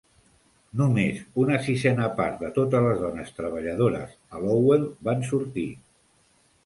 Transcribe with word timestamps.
Només 0.79 1.19
una 1.43 1.59
sisena 1.67 2.07
part 2.21 2.41
de 2.45 2.49
totes 2.55 2.85
les 2.87 3.03
dones 3.03 3.31
treballadores 3.41 4.17
a 4.39 4.43
Lowell 4.47 4.89
van 5.11 5.23
sortir. 5.33 5.69